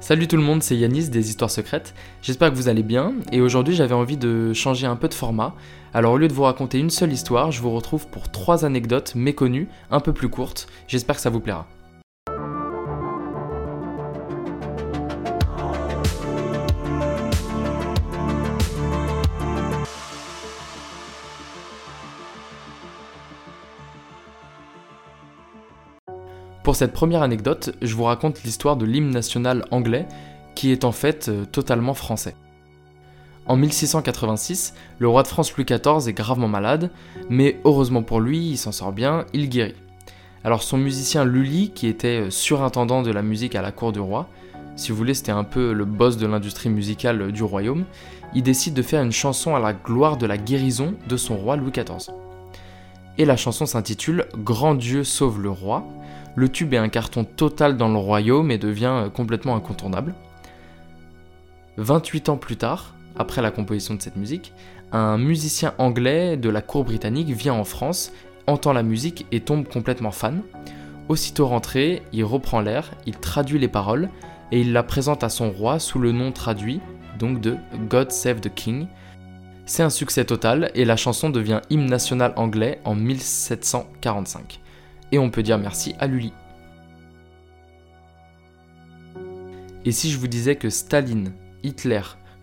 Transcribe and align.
Salut 0.00 0.26
tout 0.26 0.36
le 0.36 0.42
monde, 0.42 0.62
c'est 0.62 0.76
Yanis 0.76 1.10
des 1.10 1.28
Histoires 1.28 1.50
Secrètes. 1.50 1.94
J'espère 2.22 2.50
que 2.50 2.56
vous 2.56 2.68
allez 2.68 2.82
bien 2.82 3.12
et 3.32 3.42
aujourd'hui 3.42 3.74
j'avais 3.74 3.94
envie 3.94 4.16
de 4.16 4.54
changer 4.54 4.86
un 4.86 4.96
peu 4.96 5.08
de 5.08 5.14
format. 5.14 5.54
Alors 5.92 6.14
au 6.14 6.16
lieu 6.16 6.26
de 6.26 6.32
vous 6.32 6.44
raconter 6.44 6.78
une 6.78 6.88
seule 6.88 7.12
histoire, 7.12 7.52
je 7.52 7.60
vous 7.60 7.70
retrouve 7.70 8.08
pour 8.08 8.30
trois 8.30 8.64
anecdotes 8.64 9.14
méconnues, 9.14 9.68
un 9.90 10.00
peu 10.00 10.14
plus 10.14 10.30
courtes. 10.30 10.68
J'espère 10.88 11.16
que 11.16 11.22
ça 11.22 11.28
vous 11.28 11.40
plaira. 11.40 11.68
Pour 26.70 26.76
cette 26.76 26.92
première 26.92 27.22
anecdote, 27.22 27.74
je 27.82 27.96
vous 27.96 28.04
raconte 28.04 28.44
l'histoire 28.44 28.76
de 28.76 28.86
l'hymne 28.86 29.10
national 29.10 29.64
anglais, 29.72 30.06
qui 30.54 30.70
est 30.70 30.84
en 30.84 30.92
fait 30.92 31.28
euh, 31.28 31.44
totalement 31.44 31.94
français. 31.94 32.36
En 33.46 33.56
1686, 33.56 34.74
le 35.00 35.08
roi 35.08 35.24
de 35.24 35.26
France 35.26 35.52
Louis 35.56 35.64
XIV 35.64 36.08
est 36.08 36.12
gravement 36.12 36.46
malade, 36.46 36.92
mais 37.28 37.58
heureusement 37.64 38.04
pour 38.04 38.20
lui, 38.20 38.50
il 38.50 38.56
s'en 38.56 38.70
sort 38.70 38.92
bien, 38.92 39.26
il 39.32 39.48
guérit. 39.48 39.74
Alors 40.44 40.62
son 40.62 40.78
musicien 40.78 41.24
Lully, 41.24 41.72
qui 41.74 41.88
était 41.88 42.26
euh, 42.26 42.30
surintendant 42.30 43.02
de 43.02 43.10
la 43.10 43.22
musique 43.22 43.56
à 43.56 43.62
la 43.62 43.72
cour 43.72 43.90
du 43.90 43.98
roi, 43.98 44.28
si 44.76 44.92
vous 44.92 44.96
voulez 44.96 45.14
c'était 45.14 45.32
un 45.32 45.42
peu 45.42 45.72
le 45.72 45.84
boss 45.84 46.18
de 46.18 46.26
l'industrie 46.28 46.70
musicale 46.70 47.20
euh, 47.20 47.32
du 47.32 47.42
royaume, 47.42 47.84
il 48.32 48.44
décide 48.44 48.74
de 48.74 48.82
faire 48.82 49.02
une 49.02 49.10
chanson 49.10 49.56
à 49.56 49.58
la 49.58 49.72
gloire 49.72 50.18
de 50.18 50.26
la 50.26 50.38
guérison 50.38 50.94
de 51.08 51.16
son 51.16 51.36
roi 51.36 51.56
Louis 51.56 51.72
XIV. 51.72 52.14
Et 53.18 53.24
la 53.24 53.36
chanson 53.36 53.66
s'intitule 53.66 54.26
Grand 54.36 54.76
Dieu 54.76 55.02
sauve 55.02 55.42
le 55.42 55.50
roi, 55.50 55.84
le 56.36 56.48
tube 56.48 56.74
est 56.74 56.78
un 56.78 56.88
carton 56.88 57.24
total 57.24 57.76
dans 57.76 57.88
le 57.88 57.98
royaume 57.98 58.50
et 58.50 58.58
devient 58.58 58.92
euh, 58.92 59.08
complètement 59.08 59.56
incontournable. 59.56 60.14
28 61.76 62.28
ans 62.28 62.36
plus 62.36 62.56
tard, 62.56 62.94
après 63.16 63.42
la 63.42 63.50
composition 63.50 63.94
de 63.94 64.02
cette 64.02 64.16
musique, 64.16 64.52
un 64.92 65.18
musicien 65.18 65.74
anglais 65.78 66.36
de 66.36 66.48
la 66.48 66.62
cour 66.62 66.84
britannique 66.84 67.30
vient 67.30 67.54
en 67.54 67.64
France, 67.64 68.12
entend 68.46 68.72
la 68.72 68.82
musique 68.82 69.26
et 69.32 69.40
tombe 69.40 69.66
complètement 69.66 70.10
fan. 70.10 70.42
Aussitôt 71.08 71.46
rentré, 71.46 72.02
il 72.12 72.24
reprend 72.24 72.60
l'air, 72.60 72.90
il 73.06 73.16
traduit 73.16 73.58
les 73.58 73.68
paroles 73.68 74.08
et 74.52 74.60
il 74.60 74.72
la 74.72 74.82
présente 74.82 75.24
à 75.24 75.28
son 75.28 75.50
roi 75.50 75.78
sous 75.78 75.98
le 75.98 76.12
nom 76.12 76.32
traduit, 76.32 76.80
donc 77.18 77.40
de 77.40 77.56
God 77.88 78.10
Save 78.12 78.40
the 78.40 78.52
King. 78.52 78.86
C'est 79.66 79.82
un 79.82 79.90
succès 79.90 80.24
total 80.24 80.70
et 80.74 80.84
la 80.84 80.96
chanson 80.96 81.30
devient 81.30 81.60
hymne 81.70 81.86
national 81.86 82.32
anglais 82.36 82.80
en 82.84 82.94
1745 82.94 84.60
et 85.12 85.18
on 85.18 85.30
peut 85.30 85.42
dire 85.42 85.58
merci 85.58 85.94
à 85.98 86.06
Lully. 86.06 86.32
Et 89.84 89.92
si 89.92 90.10
je 90.10 90.18
vous 90.18 90.28
disais 90.28 90.56
que 90.56 90.68
Staline, 90.68 91.32
Hitler, 91.62 92.02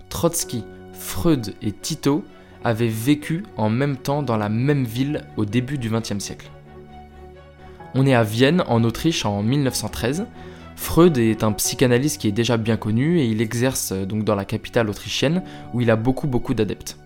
Trotsky, 0.10 0.64
Freud 0.94 1.54
et 1.62 1.72
Tito 1.72 2.24
avaient 2.64 2.88
vécu 2.88 3.44
en 3.58 3.70
même 3.70 3.98
temps 3.98 4.24
dans 4.24 4.38
la 4.38 4.50
même 4.50 4.86
ville 4.86 5.22
au 5.38 5.46
début 5.46 5.78
du 5.78 5.90
XXe 5.90 6.20
siècle? 6.20 6.50
On 7.94 8.06
est 8.06 8.16
à 8.16 8.24
Vienne, 8.24 8.64
en 8.68 8.84
Autriche, 8.84 9.26
en 9.26 9.44
1913. 9.44 10.26
Freud 10.76 11.18
est 11.18 11.44
un 11.44 11.52
psychanalyste 11.54 12.22
qui 12.22 12.28
est 12.28 12.32
déjà 12.32 12.58
bien 12.58 12.78
connu 12.78 13.20
et 13.20 13.26
il 13.26 13.42
exerce 13.42 13.92
euh, 13.92 14.06
donc 14.06 14.24
dans 14.24 14.36
la 14.36 14.46
capitale 14.46 14.90
autrichienne 14.90 15.42
où 15.74 15.82
il 15.82 15.90
a 15.90 15.96
beaucoup 15.96 16.28
beaucoup 16.28 16.54
d'adeptes. 16.54 17.00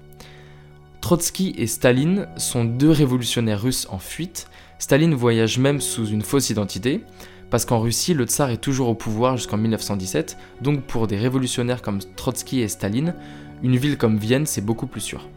Trotsky 0.99 1.55
et 1.57 1.67
Staline 1.67 2.27
sont 2.35 2.65
deux 2.65 2.91
révolutionnaires 2.91 3.61
russes 3.61 3.87
en 3.89 3.97
fuite 3.97 4.47
Staline 4.81 5.13
voyage 5.13 5.59
même 5.59 5.79
sous 5.79 6.07
une 6.07 6.23
fausse 6.23 6.49
identité, 6.49 7.03
parce 7.51 7.65
qu'en 7.65 7.79
Russie, 7.79 8.15
le 8.15 8.25
tsar 8.25 8.49
est 8.49 8.57
toujours 8.57 8.89
au 8.89 8.95
pouvoir 8.95 9.37
jusqu'en 9.37 9.57
1917, 9.57 10.39
donc 10.61 10.81
pour 10.81 11.05
des 11.05 11.17
révolutionnaires 11.17 11.83
comme 11.83 11.99
Trotsky 12.15 12.61
et 12.61 12.67
Staline, 12.67 13.13
une 13.61 13.77
ville 13.77 13.95
comme 13.95 14.17
Vienne, 14.17 14.47
c'est 14.47 14.65
beaucoup 14.65 14.87
plus 14.87 15.01
sûr. 15.01 15.29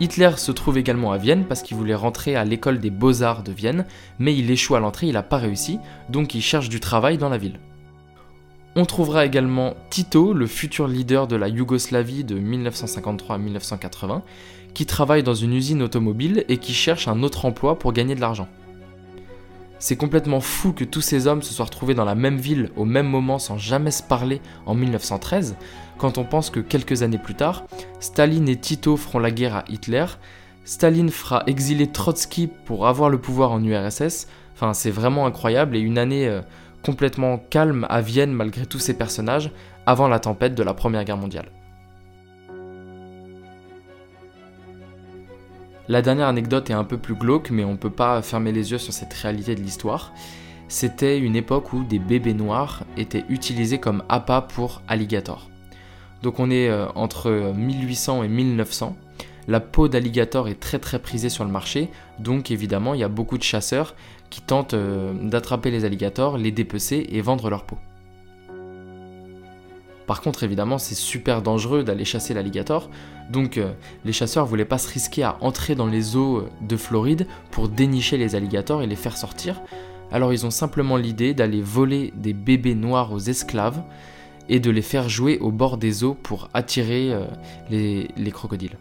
Hitler 0.00 0.32
se 0.36 0.50
trouve 0.50 0.78
également 0.78 1.12
à 1.12 1.16
Vienne 1.16 1.44
parce 1.44 1.62
qu'il 1.62 1.76
voulait 1.76 1.94
rentrer 1.94 2.34
à 2.34 2.44
l'école 2.44 2.80
des 2.80 2.90
beaux-arts 2.90 3.44
de 3.44 3.52
Vienne, 3.52 3.86
mais 4.18 4.34
il 4.34 4.50
échoue 4.50 4.74
à 4.74 4.80
l'entrée, 4.80 5.06
il 5.06 5.12
n'a 5.12 5.22
pas 5.22 5.38
réussi, 5.38 5.78
donc 6.08 6.34
il 6.34 6.42
cherche 6.42 6.68
du 6.68 6.80
travail 6.80 7.18
dans 7.18 7.28
la 7.28 7.38
ville. 7.38 7.60
On 8.76 8.84
trouvera 8.84 9.24
également 9.24 9.74
Tito, 9.88 10.32
le 10.32 10.48
futur 10.48 10.88
leader 10.88 11.28
de 11.28 11.36
la 11.36 11.46
Yougoslavie 11.46 12.24
de 12.24 12.36
1953 12.36 13.36
à 13.36 13.38
1980, 13.38 14.22
qui 14.74 14.84
travaille 14.84 15.22
dans 15.22 15.34
une 15.34 15.52
usine 15.52 15.82
automobile 15.82 16.44
et 16.48 16.58
qui 16.58 16.74
cherche 16.74 17.06
un 17.06 17.22
autre 17.22 17.44
emploi 17.44 17.78
pour 17.78 17.92
gagner 17.92 18.16
de 18.16 18.20
l'argent. 18.20 18.48
C'est 19.78 19.96
complètement 19.96 20.40
fou 20.40 20.72
que 20.72 20.82
tous 20.82 21.02
ces 21.02 21.28
hommes 21.28 21.42
se 21.42 21.54
soient 21.54 21.66
retrouvés 21.66 21.94
dans 21.94 22.04
la 22.04 22.16
même 22.16 22.38
ville 22.38 22.70
au 22.74 22.84
même 22.84 23.06
moment 23.06 23.38
sans 23.38 23.58
jamais 23.58 23.92
se 23.92 24.02
parler 24.02 24.40
en 24.66 24.74
1913, 24.74 25.56
quand 25.96 26.18
on 26.18 26.24
pense 26.24 26.50
que 26.50 26.60
quelques 26.60 27.02
années 27.02 27.18
plus 27.18 27.34
tard, 27.34 27.64
Staline 28.00 28.48
et 28.48 28.56
Tito 28.56 28.96
feront 28.96 29.20
la 29.20 29.30
guerre 29.30 29.54
à 29.54 29.64
Hitler, 29.68 30.06
Staline 30.64 31.10
fera 31.10 31.44
exiler 31.46 31.86
Trotsky 31.86 32.48
pour 32.64 32.88
avoir 32.88 33.10
le 33.10 33.18
pouvoir 33.18 33.52
en 33.52 33.62
URSS, 33.62 34.26
enfin 34.54 34.74
c'est 34.74 34.90
vraiment 34.90 35.26
incroyable 35.26 35.76
et 35.76 35.80
une 35.80 35.98
année 35.98 36.26
euh, 36.26 36.40
complètement 36.84 37.38
calme 37.38 37.86
à 37.88 38.00
Vienne 38.00 38.32
malgré 38.32 38.66
tous 38.66 38.78
ces 38.78 38.94
personnages 38.94 39.50
avant 39.86 40.08
la 40.08 40.20
tempête 40.20 40.54
de 40.54 40.62
la 40.62 40.74
Première 40.74 41.04
Guerre 41.04 41.16
mondiale. 41.16 41.50
La 45.88 46.00
dernière 46.00 46.28
anecdote 46.28 46.70
est 46.70 46.74
un 46.74 46.84
peu 46.84 46.96
plus 46.96 47.14
glauque, 47.14 47.50
mais 47.50 47.64
on 47.64 47.72
ne 47.72 47.76
peut 47.76 47.90
pas 47.90 48.22
fermer 48.22 48.52
les 48.52 48.70
yeux 48.70 48.78
sur 48.78 48.92
cette 48.92 49.12
réalité 49.12 49.54
de 49.54 49.60
l'histoire. 49.60 50.12
C'était 50.68 51.18
une 51.18 51.36
époque 51.36 51.72
où 51.74 51.84
des 51.84 51.98
bébés 51.98 52.32
noirs 52.32 52.84
étaient 52.96 53.24
utilisés 53.28 53.78
comme 53.78 54.02
appât 54.08 54.42
pour 54.42 54.80
alligator. 54.88 55.50
Donc 56.22 56.40
on 56.40 56.50
est 56.50 56.70
euh, 56.70 56.86
entre 56.94 57.52
1800 57.54 58.22
et 58.22 58.28
1900. 58.28 58.96
La 59.46 59.60
peau 59.60 59.88
d'alligator 59.88 60.48
est 60.48 60.58
très 60.58 60.78
très 60.78 60.98
prisée 60.98 61.28
sur 61.28 61.44
le 61.44 61.50
marché, 61.50 61.90
donc 62.18 62.50
évidemment 62.50 62.94
il 62.94 63.00
y 63.00 63.04
a 63.04 63.08
beaucoup 63.08 63.36
de 63.36 63.42
chasseurs 63.42 63.94
qui 64.30 64.40
tentent 64.40 64.74
euh, 64.74 65.12
d'attraper 65.12 65.70
les 65.70 65.84
alligators, 65.84 66.38
les 66.38 66.50
dépecer 66.50 67.06
et 67.10 67.20
vendre 67.20 67.50
leur 67.50 67.64
peau. 67.64 67.76
Par 70.06 70.20
contre, 70.20 70.42
évidemment, 70.42 70.76
c'est 70.76 70.94
super 70.94 71.40
dangereux 71.40 71.82
d'aller 71.82 72.04
chasser 72.04 72.34
l'alligator, 72.34 72.90
donc 73.30 73.56
euh, 73.56 73.72
les 74.04 74.12
chasseurs 74.12 74.46
voulaient 74.46 74.64
pas 74.64 74.78
se 74.78 74.92
risquer 74.92 75.22
à 75.22 75.36
entrer 75.40 75.74
dans 75.74 75.86
les 75.86 76.16
eaux 76.16 76.46
de 76.60 76.76
Floride 76.76 77.26
pour 77.50 77.68
dénicher 77.68 78.16
les 78.16 78.34
alligators 78.34 78.82
et 78.82 78.86
les 78.86 78.96
faire 78.96 79.16
sortir. 79.16 79.62
Alors 80.10 80.32
ils 80.32 80.44
ont 80.44 80.50
simplement 80.50 80.96
l'idée 80.96 81.32
d'aller 81.32 81.62
voler 81.62 82.12
des 82.16 82.34
bébés 82.34 82.74
noirs 82.74 83.12
aux 83.12 83.18
esclaves 83.18 83.82
et 84.48 84.60
de 84.60 84.70
les 84.70 84.82
faire 84.82 85.08
jouer 85.08 85.38
au 85.38 85.50
bord 85.50 85.78
des 85.78 86.04
eaux 86.04 86.14
pour 86.14 86.48
attirer 86.52 87.12
euh, 87.12 87.24
les 87.70 88.30
crocodiles. 88.30 88.76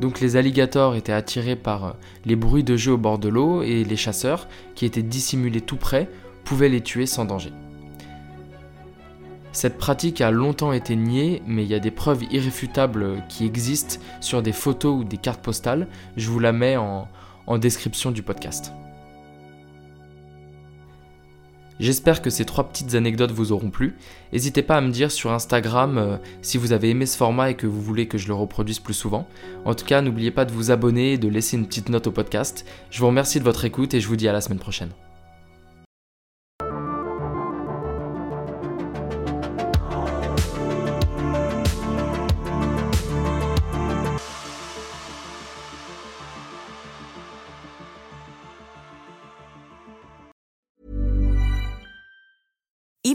Donc 0.00 0.20
les 0.20 0.36
alligators 0.36 0.94
étaient 0.94 1.12
attirés 1.12 1.56
par 1.56 1.84
euh, 1.84 1.92
les 2.24 2.36
bruits 2.36 2.64
de 2.64 2.76
jeu 2.76 2.92
au 2.92 2.98
bord 2.98 3.18
de 3.18 3.28
l'eau 3.28 3.62
et 3.62 3.84
les 3.84 3.96
chasseurs, 3.96 4.48
qui 4.74 4.86
étaient 4.86 5.02
dissimulés 5.02 5.60
tout 5.60 5.76
près, 5.76 6.08
pouvaient 6.44 6.68
les 6.68 6.82
tuer 6.82 7.06
sans 7.06 7.24
danger. 7.24 7.52
Cette 9.52 9.78
pratique 9.78 10.20
a 10.20 10.30
longtemps 10.30 10.72
été 10.72 10.94
niée, 10.94 11.42
mais 11.46 11.64
il 11.64 11.68
y 11.68 11.74
a 11.74 11.80
des 11.80 11.90
preuves 11.90 12.22
irréfutables 12.30 13.24
qui 13.28 13.44
existent 13.44 14.00
sur 14.20 14.40
des 14.40 14.52
photos 14.52 15.00
ou 15.00 15.04
des 15.04 15.16
cartes 15.16 15.42
postales. 15.42 15.88
Je 16.16 16.30
vous 16.30 16.38
la 16.38 16.52
mets 16.52 16.76
en, 16.76 17.08
description 17.58 18.10
du 18.10 18.22
podcast. 18.22 18.72
J'espère 21.80 22.22
que 22.22 22.30
ces 22.30 22.44
trois 22.44 22.68
petites 22.68 22.94
anecdotes 22.94 23.30
vous 23.30 23.52
auront 23.52 23.70
plu. 23.70 23.96
N'hésitez 24.32 24.62
pas 24.62 24.76
à 24.76 24.80
me 24.80 24.90
dire 24.90 25.12
sur 25.12 25.32
Instagram 25.32 25.98
euh, 25.98 26.16
si 26.42 26.58
vous 26.58 26.72
avez 26.72 26.90
aimé 26.90 27.06
ce 27.06 27.16
format 27.16 27.50
et 27.50 27.54
que 27.54 27.66
vous 27.66 27.80
voulez 27.80 28.08
que 28.08 28.18
je 28.18 28.28
le 28.28 28.34
reproduise 28.34 28.80
plus 28.80 28.94
souvent. 28.94 29.28
En 29.64 29.74
tout 29.74 29.84
cas, 29.84 30.00
n'oubliez 30.00 30.30
pas 30.30 30.44
de 30.44 30.52
vous 30.52 30.70
abonner 30.70 31.12
et 31.12 31.18
de 31.18 31.28
laisser 31.28 31.56
une 31.56 31.66
petite 31.66 31.88
note 31.88 32.08
au 32.08 32.12
podcast. 32.12 32.64
Je 32.90 32.98
vous 32.98 33.06
remercie 33.06 33.38
de 33.38 33.44
votre 33.44 33.64
écoute 33.64 33.94
et 33.94 34.00
je 34.00 34.08
vous 34.08 34.16
dis 34.16 34.28
à 34.28 34.32
la 34.32 34.40
semaine 34.40 34.58
prochaine. 34.58 34.90